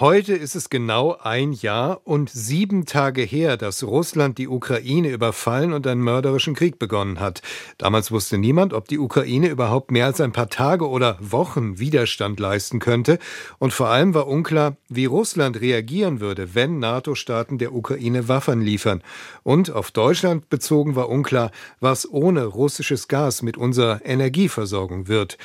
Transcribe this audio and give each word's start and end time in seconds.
Heute 0.00 0.32
ist 0.32 0.56
es 0.56 0.70
genau 0.70 1.18
ein 1.22 1.52
Jahr 1.52 2.00
und 2.04 2.30
sieben 2.30 2.86
Tage 2.86 3.20
her, 3.20 3.58
dass 3.58 3.82
Russland 3.82 4.38
die 4.38 4.48
Ukraine 4.48 5.10
überfallen 5.10 5.74
und 5.74 5.86
einen 5.86 6.00
mörderischen 6.00 6.54
Krieg 6.54 6.78
begonnen 6.78 7.20
hat. 7.20 7.42
Damals 7.76 8.10
wusste 8.10 8.38
niemand, 8.38 8.72
ob 8.72 8.88
die 8.88 8.98
Ukraine 8.98 9.48
überhaupt 9.48 9.90
mehr 9.90 10.06
als 10.06 10.22
ein 10.22 10.32
paar 10.32 10.48
Tage 10.48 10.88
oder 10.88 11.18
Wochen 11.20 11.78
Widerstand 11.78 12.40
leisten 12.40 12.78
könnte. 12.78 13.18
Und 13.58 13.74
vor 13.74 13.88
allem 13.88 14.14
war 14.14 14.26
unklar, 14.26 14.78
wie 14.88 15.04
Russland 15.04 15.60
reagieren 15.60 16.18
würde, 16.20 16.54
wenn 16.54 16.78
NATO-Staaten 16.78 17.58
der 17.58 17.74
Ukraine 17.74 18.26
Waffen 18.26 18.62
liefern. 18.62 19.02
Und 19.42 19.70
auf 19.70 19.90
Deutschland 19.90 20.48
bezogen 20.48 20.96
war 20.96 21.10
unklar, 21.10 21.50
was 21.78 22.10
ohne 22.10 22.46
russisches 22.46 23.06
Gas 23.06 23.42
mit 23.42 23.58
unserer 23.58 24.00
Energieversorgung 24.02 25.08
wird. 25.08 25.36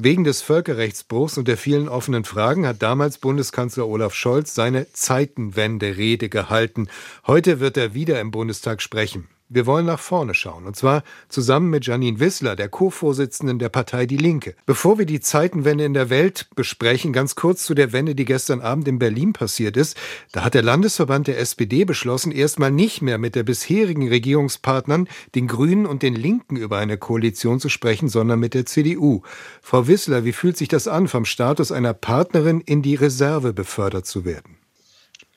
Wegen 0.00 0.22
des 0.22 0.42
Völkerrechtsbruchs 0.42 1.38
und 1.38 1.48
der 1.48 1.56
vielen 1.56 1.88
offenen 1.88 2.24
Fragen 2.24 2.68
hat 2.68 2.82
damals 2.82 3.18
Bundeskanzler 3.18 3.88
Olaf 3.88 4.14
Scholz 4.14 4.54
seine 4.54 4.86
Zeitenwende-Rede 4.92 6.28
gehalten. 6.28 6.86
Heute 7.26 7.58
wird 7.58 7.76
er 7.76 7.94
wieder 7.94 8.20
im 8.20 8.30
Bundestag 8.30 8.80
sprechen. 8.80 9.26
Wir 9.50 9.64
wollen 9.64 9.86
nach 9.86 9.98
vorne 9.98 10.34
schauen, 10.34 10.66
und 10.66 10.76
zwar 10.76 11.02
zusammen 11.30 11.70
mit 11.70 11.86
Janine 11.86 12.20
Wissler, 12.20 12.54
der 12.54 12.68
Co-Vorsitzenden 12.68 13.58
der 13.58 13.70
Partei 13.70 14.04
Die 14.04 14.18
Linke. 14.18 14.54
Bevor 14.66 14.98
wir 14.98 15.06
die 15.06 15.20
Zeitenwende 15.20 15.86
in 15.86 15.94
der 15.94 16.10
Welt 16.10 16.50
besprechen, 16.54 17.14
ganz 17.14 17.34
kurz 17.34 17.64
zu 17.64 17.72
der 17.72 17.94
Wende, 17.94 18.14
die 18.14 18.26
gestern 18.26 18.60
Abend 18.60 18.86
in 18.88 18.98
Berlin 18.98 19.32
passiert 19.32 19.78
ist. 19.78 19.96
Da 20.32 20.44
hat 20.44 20.52
der 20.52 20.62
Landesverband 20.62 21.28
der 21.28 21.38
SPD 21.38 21.86
beschlossen, 21.86 22.30
erstmal 22.30 22.70
nicht 22.70 23.00
mehr 23.00 23.16
mit 23.16 23.34
der 23.34 23.42
bisherigen 23.42 24.06
Regierungspartnern, 24.08 25.08
den 25.34 25.46
Grünen 25.46 25.86
und 25.86 26.02
den 26.02 26.14
Linken 26.14 26.56
über 26.56 26.76
eine 26.76 26.98
Koalition 26.98 27.58
zu 27.58 27.70
sprechen, 27.70 28.10
sondern 28.10 28.40
mit 28.40 28.52
der 28.52 28.66
CDU. 28.66 29.22
Frau 29.62 29.86
Wissler, 29.86 30.26
wie 30.26 30.34
fühlt 30.34 30.58
sich 30.58 30.68
das 30.68 30.86
an, 30.88 31.08
vom 31.08 31.24
Status 31.24 31.72
einer 31.72 31.94
Partnerin 31.94 32.60
in 32.60 32.82
die 32.82 32.96
Reserve 32.96 33.54
befördert 33.54 34.04
zu 34.04 34.26
werden? 34.26 34.57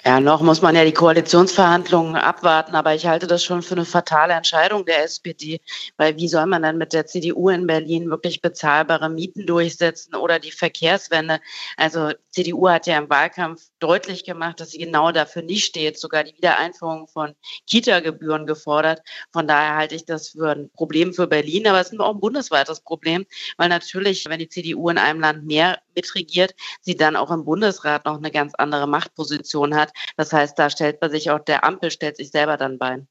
Ja, 0.03 0.19
noch 0.19 0.41
muss 0.41 0.63
man 0.63 0.75
ja 0.75 0.83
die 0.83 0.93
Koalitionsverhandlungen 0.93 2.15
abwarten, 2.15 2.73
aber 2.73 2.95
ich 2.95 3.05
halte 3.05 3.27
das 3.27 3.43
schon 3.43 3.61
für 3.61 3.75
eine 3.75 3.85
fatale 3.85 4.33
Entscheidung 4.33 4.83
der 4.83 5.03
SPD, 5.03 5.61
weil 5.95 6.17
wie 6.17 6.27
soll 6.27 6.47
man 6.47 6.63
dann 6.63 6.79
mit 6.79 6.91
der 6.93 7.05
CDU 7.05 7.49
in 7.49 7.67
Berlin 7.67 8.09
wirklich 8.09 8.41
bezahlbare 8.41 9.09
Mieten 9.09 9.45
durchsetzen 9.45 10.15
oder 10.15 10.39
die 10.39 10.51
Verkehrswende? 10.51 11.39
Also 11.77 12.13
CDU 12.31 12.67
hat 12.67 12.87
ja 12.87 12.97
im 12.97 13.11
Wahlkampf 13.11 13.61
deutlich 13.77 14.23
gemacht, 14.23 14.59
dass 14.59 14.71
sie 14.71 14.79
genau 14.79 15.11
dafür 15.11 15.43
nicht 15.43 15.65
steht, 15.65 15.99
sogar 15.99 16.23
die 16.23 16.35
Wiedereinführung 16.35 17.07
von 17.07 17.35
Kita-Gebühren 17.67 18.47
gefordert. 18.47 19.03
Von 19.31 19.47
daher 19.47 19.75
halte 19.75 19.93
ich 19.93 20.05
das 20.05 20.29
für 20.29 20.49
ein 20.49 20.71
Problem 20.71 21.13
für 21.13 21.27
Berlin, 21.27 21.67
aber 21.67 21.79
es 21.79 21.91
ist 21.91 21.99
auch 21.99 22.15
ein 22.15 22.19
bundesweites 22.19 22.79
Problem, 22.79 23.27
weil 23.57 23.69
natürlich, 23.69 24.25
wenn 24.27 24.39
die 24.39 24.49
CDU 24.49 24.89
in 24.89 24.97
einem 24.97 25.19
Land 25.19 25.45
mehr 25.45 25.77
mitregiert, 25.95 26.55
sie 26.81 26.95
dann 26.95 27.15
auch 27.15 27.31
im 27.31 27.45
Bundesrat 27.45 28.05
noch 28.05 28.17
eine 28.17 28.31
ganz 28.31 28.53
andere 28.55 28.87
Machtposition 28.87 29.75
hat. 29.75 29.91
Das 30.17 30.33
heißt, 30.33 30.57
da 30.57 30.69
stellt 30.69 31.01
man 31.01 31.11
sich 31.11 31.31
auch, 31.31 31.39
der 31.39 31.63
Ampel 31.63 31.91
stellt 31.91 32.17
sich 32.17 32.31
selber 32.31 32.57
dann 32.57 32.77
Bein. 32.77 33.07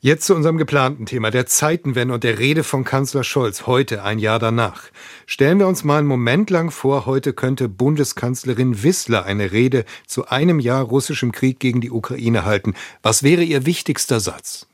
Jetzt 0.00 0.26
zu 0.26 0.34
unserem 0.34 0.58
geplanten 0.58 1.06
Thema, 1.06 1.30
der 1.30 1.46
Zeitenwende 1.46 2.14
und 2.14 2.24
der 2.24 2.38
Rede 2.38 2.62
von 2.62 2.84
Kanzler 2.84 3.24
Scholz, 3.24 3.66
heute 3.66 4.02
ein 4.02 4.18
Jahr 4.18 4.38
danach. 4.38 4.84
Stellen 5.26 5.58
wir 5.58 5.66
uns 5.66 5.84
mal 5.84 5.98
einen 5.98 6.08
Moment 6.08 6.50
lang 6.50 6.70
vor, 6.70 7.06
heute 7.06 7.32
könnte 7.32 7.68
Bundeskanzlerin 7.68 8.82
Wissler 8.82 9.24
eine 9.24 9.52
Rede 9.52 9.84
zu 10.06 10.28
einem 10.28 10.60
Jahr 10.60 10.84
russischem 10.84 11.32
Krieg 11.32 11.60
gegen 11.60 11.80
die 11.80 11.90
Ukraine 11.90 12.44
halten. 12.44 12.74
Was 13.02 13.22
wäre 13.22 13.42
ihr 13.42 13.66
wichtigster 13.66 14.20
Satz? 14.20 14.66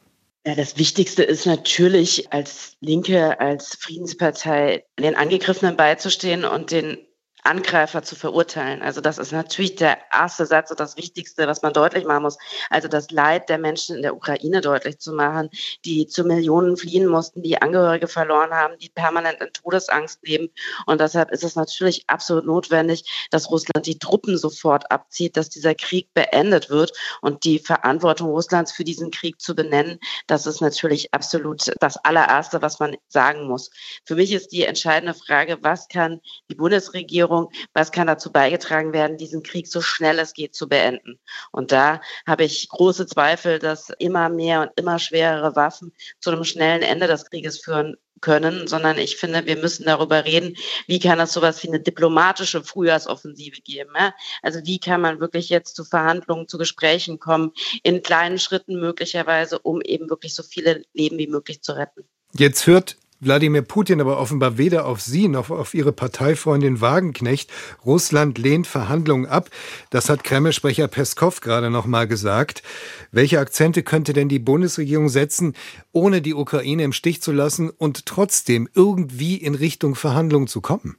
Ja, 0.47 0.55
das 0.55 0.79
Wichtigste 0.79 1.23
ist 1.23 1.47
natürlich 1.47 2.33
als 2.33 2.77
Linke, 2.81 3.39
als 3.41 3.77
Friedenspartei 3.81 4.85
den 4.99 5.15
Angegriffenen 5.15 5.77
beizustehen 5.77 6.45
und 6.45 6.71
den 6.71 6.99
Angreifer 7.45 8.03
zu 8.03 8.17
verurteilen. 8.17 8.83
Also 8.83 9.01
das 9.01 9.19
ist 9.19 9.33
natürlich 9.33 9.77
der 9.77 9.99
erste 10.13 10.47
Satz 10.47 10.71
und 10.71 10.81
das 10.81 10.97
Wichtigste, 10.97 11.47
was 11.47 11.63
man 11.63 11.73
deutlich 11.73 12.05
machen 12.05 12.25
muss. 12.25 12.39
Also 12.71 12.89
das 12.89 13.11
Leid 13.11 13.49
der 13.49 13.59
Menschen 13.59 13.97
in 13.97 14.03
der 14.03 14.15
Ukraine 14.15 14.61
deutlich 14.61 14.99
zu 14.99 15.13
machen, 15.13 15.51
die 15.85 16.07
zu 16.07 16.25
Millionen 16.25 16.77
fliehen 16.77 17.07
mussten, 17.07 17.43
die 17.43 17.61
Angehörige 17.61 18.09
verloren 18.09 18.53
haben, 18.53 18.75
die 18.79 18.89
permanent 18.89 19.41
in 19.41 19.53
Todesangst 19.53 20.21
leben. 20.27 20.51
Und 20.87 21.01
deshalb 21.01 21.31
ist 21.31 21.45
es 21.45 21.57
natürlich 21.57 22.05
absolut 22.09 22.45
notwendig, 22.45 23.29
dass 23.31 23.51
Russland 23.51 23.87
die 23.87 23.99
Truppen 23.99 24.37
sofort 24.37 24.91
abzieht, 24.91 25.37
dass 25.37 25.49
dieser 25.49 25.75
Krieg 25.75 26.13
beendet 26.15 26.71
wird 26.71 26.93
und 27.23 27.45
die 27.45 27.59
Verantwortung 27.59 28.31
Russlands 28.31 28.73
für 28.73 28.85
diesen 28.85 29.11
Krieg 29.11 29.41
zu 29.41 29.55
benennen. 29.55 29.99
Das 30.27 30.47
ist 30.47 30.61
natürlich 30.61 31.15
absolut 31.15 31.71
das 31.81 31.97
allererste, 32.05 32.63
was 32.63 32.79
man 32.81 32.97
sagen 33.09 33.47
muss. 33.47 33.71
Für 34.05 34.17
mich 34.17 34.33
ist 34.33 34.53
die 34.53 34.65
entscheidende 34.65 35.15
Frage, 35.15 35.59
was 35.63 35.89
kann 35.89 36.21
die 36.51 36.55
Bundesregierung 36.55 37.28
Regierung, 37.29 37.51
was 37.75 37.93
kann 37.93 38.07
dazu 38.07 38.33
beigetragen 38.33 38.93
werden, 38.93 39.17
diesen 39.17 39.43
Krieg 39.43 39.67
so 39.69 39.81
schnell 39.81 40.19
es 40.19 40.35
geht 40.35 40.55
zu 40.55 40.69
beenden. 40.69 41.19
Und 41.53 41.73
da 41.73 42.01
habe 42.27 42.45
ich 42.45 42.69
große 42.69 43.07
Zweifel, 43.07 43.59
dass 43.59 43.91
immer 43.99 44.29
mehr 44.29 44.63
und 44.63 44.71
immer 44.77 44.99
schwerere 44.99 45.55
Waffen 45.57 45.93
zu 46.21 46.31
einem 46.31 46.45
schnellen 46.45 46.83
Ende 46.83 47.07
des 47.07 47.27
Krieges 47.27 47.59
führen 47.61 47.97
können, 48.21 48.67
sondern 48.67 48.99
ich 48.99 49.17
finde, 49.17 49.47
wir 49.47 49.57
müssen 49.57 49.85
darüber 49.85 50.25
reden, 50.25 50.57
wie 50.89 50.99
kann 50.99 51.21
es 51.21 51.33
sowas 51.33 51.63
wie 51.63 51.69
eine 51.69 51.79
diplomatische 51.79 52.65
Frühjahrsoffensive 52.65 53.61
geben. 53.61 53.91
Ja? 53.97 54.13
Also 54.43 54.61
wie 54.65 54.81
kann 54.81 55.01
man 55.01 55.21
wirklich 55.21 55.51
jetzt 55.51 55.77
zu 55.77 55.85
Verhandlungen, 55.85 56.49
zu 56.49 56.59
Gesprächen 56.59 57.21
kommen, 57.21 57.53
in 57.85 58.03
kleinen 58.03 58.41
Schritten 58.41 58.81
möglicherweise, 58.81 59.61
um 59.61 59.81
eben 59.83 60.11
wirklich 60.11 60.35
so 60.35 60.43
viele 60.43 60.83
Leben 60.95 61.19
wie 61.19 61.29
möglich 61.29 61.63
zu 61.63 61.73
retten. 61.73 62.09
Jetzt 62.35 62.67
hört 62.67 62.97
Wladimir 63.21 63.63
Putin 63.63 64.01
aber 64.01 64.19
offenbar 64.19 64.59
weder 64.59 64.87
auf 64.87 65.01
Sie 65.01 65.27
noch 65.27 65.51
auf 65.51 65.75
Ihre 65.75 65.93
Parteifreundin 65.93 66.81
Wagenknecht. 66.81 67.51
Russland 67.85 68.39
lehnt 68.39 68.67
Verhandlungen 68.67 69.27
ab. 69.27 69.51
Das 69.91 70.09
hat 70.09 70.23
Kreml-Sprecher 70.23 70.87
Peskov 70.87 71.41
gerade 71.41 71.71
noch 71.71 71.87
mal 71.87 72.07
gesagt. 72.07 72.63
Welche 73.11 73.41
Akzente 73.41 73.83
könnte 73.83 74.13
denn 74.13 74.29
die 74.29 74.39
Bundesregierung 74.39 75.09
setzen, 75.09 75.55
ohne 75.91 76.23
die 76.23 76.35
Ukraine 76.35 76.85
im 76.85 76.93
Stich 76.93 77.21
zu 77.21 77.33
lassen 77.33 77.71
und 77.71 78.07
trotzdem 78.07 78.69
irgendwie 78.75 79.37
in 79.37 79.57
Richtung 79.57 79.97
Verhandlungen 79.97 80.47
zu 80.47 80.61
kommen? 80.61 80.97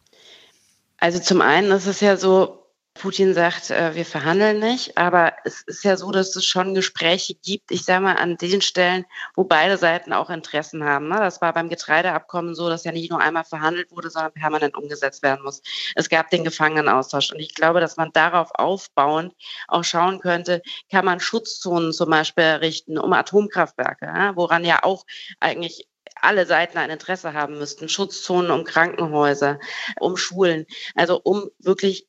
Also 0.97 1.19
zum 1.19 1.40
einen 1.40 1.72
ist 1.72 1.88
es 1.88 2.02
ja 2.02 2.18
so, 2.18 2.59
Putin 3.00 3.34
sagt, 3.34 3.72
äh, 3.72 3.96
wir 3.96 4.06
verhandeln 4.06 4.60
nicht, 4.60 4.98
aber 4.98 5.34
es 5.46 5.64
ist 5.64 5.84
ja 5.84 5.96
so, 5.96 6.12
dass 6.12 6.36
es 6.36 6.46
schon 6.46 6.76
Gespräche 6.76 7.34
gibt, 7.34 7.72
ich 7.72 7.86
sage 7.86 8.04
mal, 8.04 8.18
an 8.18 8.36
den 8.36 8.62
Stellen, 8.62 9.06
wo 9.36 9.46
beide 9.46 9.78
Seiten 9.78 10.12
auch 10.12 10.30
Interessen 10.30 10.84
haben. 10.84 11.08
Ne? 11.08 11.16
Das 11.18 11.42
war 11.42 11.54
beim 11.54 11.70
Getreideabkommen 11.70 12.56
so, 12.56 12.68
dass 12.68 12.84
ja 12.84 12.92
nicht 12.92 13.09
nur 13.09 13.22
einmal 13.22 13.46
verhandelt 13.46 13.92
wurde, 13.92 14.09
sondern 14.09 14.34
permanent 14.34 14.76
umgesetzt 14.76 15.24
werden 15.24 15.44
muss. 15.44 15.62
Es 15.96 16.09
gab 16.09 16.30
den 16.30 16.44
Gefangenenaustausch 16.44 17.32
und 17.32 17.40
ich 17.40 17.56
glaube, 17.56 17.80
dass 17.80 17.96
man 17.96 18.12
darauf 18.12 18.52
aufbauend 18.54 19.34
auch 19.70 19.86
schauen 19.86 20.20
könnte, 20.20 20.62
kann 20.92 21.06
man 21.06 21.22
Schutzzonen 21.22 21.94
zum 21.94 22.09
Beispiel 22.09 22.44
errichten 22.44 22.98
um 22.98 23.14
Atomkraftwerke, 23.14 24.34
woran 24.36 24.66
ja 24.66 24.84
auch 24.84 25.06
eigentlich 25.40 25.88
alle 26.22 26.46
Seiten 26.46 26.78
ein 26.78 26.90
Interesse 26.90 27.34
haben 27.34 27.58
müssten. 27.58 27.88
Schutzzonen 27.88 28.52
um 28.52 28.66
Krankenhäuser, 28.66 29.58
um 30.02 30.18
Schulen, 30.18 30.66
also 30.96 31.22
um 31.24 31.50
wirklich 31.59 32.09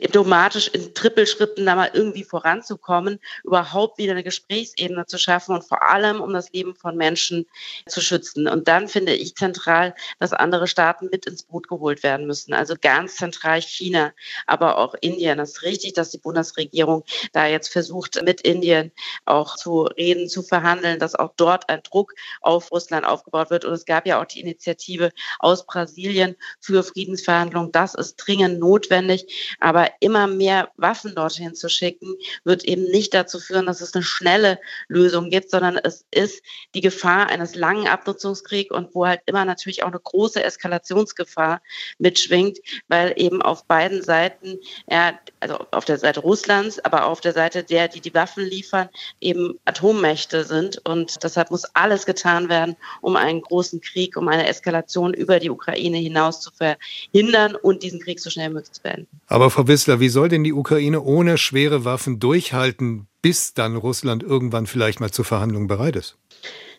diplomatisch 0.00 0.68
in 0.68 0.94
Trippelschritten 0.94 1.66
da 1.66 1.74
mal 1.74 1.90
irgendwie 1.92 2.24
voranzukommen, 2.24 3.20
überhaupt 3.44 3.98
wieder 3.98 4.12
eine 4.12 4.24
Gesprächsebene 4.24 5.06
zu 5.06 5.18
schaffen 5.18 5.54
und 5.54 5.64
vor 5.64 5.88
allem 5.88 6.20
um 6.20 6.32
das 6.32 6.52
Leben 6.52 6.74
von 6.74 6.96
Menschen 6.96 7.46
zu 7.86 8.00
schützen. 8.00 8.48
Und 8.48 8.68
dann 8.68 8.88
finde 8.88 9.14
ich 9.14 9.34
zentral, 9.36 9.94
dass 10.18 10.32
andere 10.32 10.66
Staaten 10.66 11.08
mit 11.10 11.26
ins 11.26 11.44
Boot 11.44 11.68
geholt 11.68 12.02
werden 12.02 12.26
müssen. 12.26 12.54
Also 12.54 12.74
ganz 12.80 13.16
zentral 13.16 13.62
China, 13.62 14.12
aber 14.46 14.78
auch 14.78 14.94
Indien. 15.00 15.38
Es 15.38 15.52
ist 15.52 15.62
richtig, 15.62 15.94
dass 15.94 16.10
die 16.10 16.18
Bundesregierung 16.18 17.04
da 17.32 17.46
jetzt 17.46 17.68
versucht, 17.68 18.20
mit 18.24 18.40
Indien 18.40 18.92
auch 19.24 19.56
zu 19.56 19.82
reden, 19.82 20.28
zu 20.28 20.42
verhandeln, 20.42 20.98
dass 20.98 21.14
auch 21.14 21.32
dort 21.36 21.68
ein 21.68 21.82
Druck 21.82 22.14
auf 22.40 22.72
Russland 22.72 23.06
aufgebaut 23.06 23.50
wird. 23.50 23.64
Und 23.64 23.72
es 23.72 23.84
gab 23.84 24.06
ja 24.06 24.20
auch 24.20 24.26
die 24.26 24.40
Initiative 24.40 25.10
aus 25.38 25.66
Brasilien 25.66 26.36
für 26.60 26.82
Friedensverhandlungen. 26.82 27.72
Das 27.72 27.94
ist 27.94 28.16
dringend 28.16 28.58
notwendig. 28.58 29.26
Aber 29.64 29.88
immer 30.00 30.26
mehr 30.26 30.68
Waffen 30.76 31.14
dorthin 31.14 31.54
zu 31.54 31.70
schicken, 31.70 32.16
wird 32.44 32.64
eben 32.64 32.84
nicht 32.84 33.14
dazu 33.14 33.40
führen, 33.40 33.64
dass 33.64 33.80
es 33.80 33.94
eine 33.94 34.02
schnelle 34.02 34.58
Lösung 34.88 35.30
gibt, 35.30 35.50
sondern 35.50 35.78
es 35.78 36.04
ist 36.10 36.42
die 36.74 36.82
Gefahr 36.82 37.30
eines 37.30 37.54
langen 37.54 37.88
Abnutzungskriegs 37.88 38.74
und 38.74 38.94
wo 38.94 39.06
halt 39.06 39.22
immer 39.24 39.46
natürlich 39.46 39.82
auch 39.82 39.88
eine 39.88 39.98
große 39.98 40.44
Eskalationsgefahr 40.44 41.62
mitschwingt, 41.98 42.58
weil 42.88 43.14
eben 43.16 43.40
auf 43.40 43.64
beiden 43.64 44.02
Seiten, 44.02 44.58
ja, 44.86 45.18
also 45.40 45.56
auf 45.70 45.86
der 45.86 45.96
Seite 45.96 46.20
Russlands, 46.20 46.84
aber 46.84 47.06
auf 47.06 47.22
der 47.22 47.32
Seite 47.32 47.64
der, 47.64 47.88
die 47.88 48.02
die 48.02 48.12
Waffen 48.12 48.44
liefern, 48.44 48.90
eben 49.22 49.58
Atommächte 49.64 50.44
sind. 50.44 50.84
Und 50.84 51.24
deshalb 51.24 51.50
muss 51.50 51.64
alles 51.72 52.04
getan 52.04 52.50
werden, 52.50 52.76
um 53.00 53.16
einen 53.16 53.40
großen 53.40 53.80
Krieg, 53.80 54.18
um 54.18 54.28
eine 54.28 54.46
Eskalation 54.46 55.14
über 55.14 55.38
die 55.38 55.48
Ukraine 55.48 55.96
hinaus 55.96 56.42
zu 56.42 56.50
verhindern 56.50 57.56
und 57.56 57.82
diesen 57.82 58.00
Krieg 58.00 58.20
so 58.20 58.28
schnell 58.28 58.50
wie 58.50 58.54
möglich 58.54 58.72
zu 58.72 58.82
beenden. 58.82 59.08
Aber 59.28 59.53
Frau 59.54 59.68
Wissler, 59.68 60.00
wie 60.00 60.08
soll 60.08 60.28
denn 60.28 60.42
die 60.42 60.52
Ukraine 60.52 61.00
ohne 61.00 61.38
schwere 61.38 61.84
Waffen 61.84 62.18
durchhalten, 62.18 63.06
bis 63.22 63.54
dann 63.54 63.76
Russland 63.76 64.24
irgendwann 64.24 64.66
vielleicht 64.66 64.98
mal 64.98 65.12
zur 65.12 65.24
Verhandlung 65.24 65.68
bereit 65.68 65.94
ist? 65.94 66.18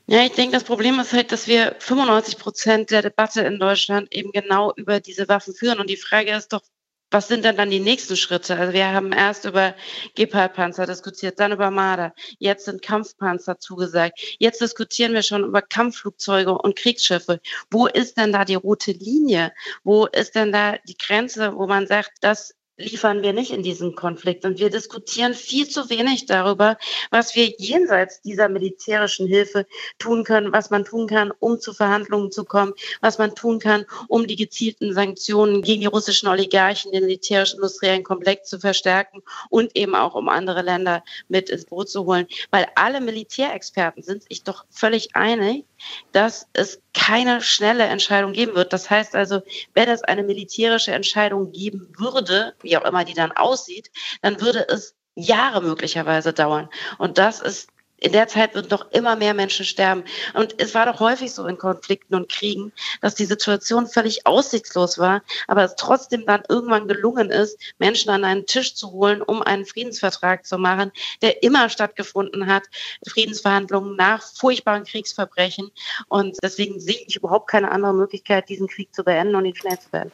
Ja, 0.07 0.25
ich 0.25 0.33
denke, 0.33 0.51
das 0.51 0.65
Problem 0.65 0.99
ist 0.99 1.13
halt, 1.13 1.31
dass 1.31 1.47
wir 1.47 1.77
95 1.79 2.37
Prozent 2.37 2.91
der 2.91 3.01
Debatte 3.01 3.43
in 3.43 3.59
Deutschland 3.59 4.13
eben 4.13 4.33
genau 4.33 4.73
über 4.75 4.99
diese 4.99 5.29
Waffen 5.29 5.53
führen. 5.53 5.79
Und 5.79 5.89
die 5.89 5.95
Frage 5.95 6.35
ist 6.35 6.51
doch, 6.51 6.63
was 7.11 7.29
sind 7.29 7.45
denn 7.45 7.55
dann 7.55 7.69
die 7.69 7.79
nächsten 7.79 8.17
Schritte? 8.17 8.57
Also 8.57 8.73
wir 8.73 8.91
haben 8.91 9.13
erst 9.13 9.45
über 9.45 9.73
Gepard-Panzer 10.15 10.85
diskutiert, 10.85 11.39
dann 11.39 11.53
über 11.53 11.71
Marder. 11.71 12.13
Jetzt 12.39 12.65
sind 12.65 12.81
Kampfpanzer 12.81 13.57
zugesagt. 13.57 14.19
Jetzt 14.37 14.59
diskutieren 14.59 15.13
wir 15.13 15.23
schon 15.23 15.45
über 15.45 15.61
Kampfflugzeuge 15.61 16.51
und 16.51 16.75
Kriegsschiffe. 16.75 17.39
Wo 17.71 17.87
ist 17.87 18.17
denn 18.17 18.33
da 18.33 18.43
die 18.43 18.55
rote 18.55 18.91
Linie? 18.91 19.53
Wo 19.85 20.07
ist 20.07 20.35
denn 20.35 20.51
da 20.51 20.75
die 20.89 20.97
Grenze, 20.97 21.55
wo 21.55 21.67
man 21.67 21.87
sagt, 21.87 22.11
das 22.19 22.53
liefern 22.77 23.21
wir 23.23 23.31
nicht 23.31 23.51
in 23.51 23.63
diesem 23.63 23.95
Konflikt. 23.95 24.45
Und 24.45 24.59
wir 24.59 24.69
diskutieren 24.69 25.33
viel 25.33 25.67
zu 25.69 25.89
wenig 25.89 26.25
darüber, 26.25 26.77
was 27.09 27.35
wir 27.35 27.53
jenseits 27.57 28.21
dieser 28.21 28.49
militärischen 28.49 29.27
Hilfe 29.27 29.65
tun 29.97 30.23
können, 30.23 30.51
was 30.51 30.69
man 30.69 30.83
tun 30.83 31.07
kann, 31.07 31.31
um 31.39 31.59
zu 31.59 31.73
Verhandlungen 31.73 32.31
zu 32.31 32.43
kommen, 32.43 32.73
was 33.01 33.17
man 33.17 33.33
tun 33.33 33.59
kann, 33.59 33.85
um 34.07 34.27
die 34.27 34.35
gezielten 34.35 34.93
Sanktionen 34.93 35.61
gegen 35.61 35.81
die 35.81 35.87
russischen 35.87 36.27
Oligarchen, 36.27 36.91
den 36.91 37.03
militärisch-industriellen 37.03 38.03
Komplex 38.03 38.49
zu 38.49 38.59
verstärken 38.59 39.21
und 39.49 39.75
eben 39.75 39.95
auch 39.95 40.15
um 40.15 40.27
andere 40.27 40.61
Länder 40.61 41.03
mit 41.29 41.49
ins 41.49 41.65
Boot 41.65 41.89
zu 41.89 42.05
holen. 42.05 42.27
Weil 42.51 42.67
alle 42.75 42.99
Militärexperten 42.99 44.03
sind 44.03 44.23
sich 44.23 44.43
doch 44.43 44.65
völlig 44.69 45.15
einig, 45.15 45.65
dass 46.11 46.47
es 46.53 46.81
keine 46.93 47.41
schnelle 47.41 47.83
Entscheidung 47.83 48.33
geben 48.33 48.55
wird. 48.55 48.73
Das 48.73 48.89
heißt 48.89 49.15
also, 49.15 49.41
wenn 49.73 49.89
es 49.89 50.01
eine 50.03 50.23
militärische 50.23 50.91
Entscheidung 50.91 51.51
geben 51.51 51.93
würde, 51.97 52.53
wie 52.65 52.77
auch 52.77 52.85
immer 52.85 53.05
die 53.05 53.13
dann 53.13 53.31
aussieht, 53.31 53.89
dann 54.21 54.41
würde 54.41 54.67
es 54.67 54.95
Jahre 55.15 55.61
möglicherweise 55.61 56.33
dauern. 56.33 56.69
Und 56.97 57.17
das 57.17 57.39
ist 57.39 57.69
in 57.97 58.11
der 58.11 58.27
Zeit 58.27 58.53
würden 58.53 58.69
doch 58.69 58.91
immer 58.91 59.15
mehr 59.15 59.33
Menschen 59.33 59.65
sterben. 59.65 60.03
Und 60.33 60.61
es 60.61 60.75
war 60.75 60.85
doch 60.85 60.99
häufig 60.99 61.33
so 61.33 61.45
in 61.47 61.57
Konflikten 61.57 62.15
und 62.15 62.29
Kriegen, 62.29 62.73
dass 63.01 63.15
die 63.15 63.25
Situation 63.25 63.87
völlig 63.87 64.27
aussichtslos 64.27 64.99
war, 64.99 65.23
aber 65.47 65.63
es 65.63 65.75
trotzdem 65.75 66.25
dann 66.25 66.43
irgendwann 66.49 66.87
gelungen 66.87 67.31
ist, 67.31 67.57
Menschen 67.79 68.09
an 68.09 68.25
einen 68.25 68.45
Tisch 68.45 68.75
zu 68.75 68.91
holen, 68.91 69.21
um 69.21 69.41
einen 69.41 69.65
Friedensvertrag 69.65 70.45
zu 70.45 70.57
machen, 70.57 70.91
der 71.21 71.41
immer 71.41 71.69
stattgefunden 71.69 72.47
hat. 72.47 72.63
Friedensverhandlungen 73.07 73.95
nach 73.95 74.21
furchtbaren 74.21 74.83
Kriegsverbrechen. 74.83 75.71
Und 76.09 76.37
deswegen 76.43 76.79
sehe 76.79 77.03
ich 77.07 77.15
überhaupt 77.15 77.49
keine 77.49 77.71
andere 77.71 77.93
Möglichkeit, 77.93 78.49
diesen 78.49 78.67
Krieg 78.67 78.93
zu 78.93 79.03
beenden 79.03 79.35
und 79.35 79.45
ihn 79.45 79.55
schnell 79.55 79.79
zu 79.79 79.89
beenden. 79.89 80.13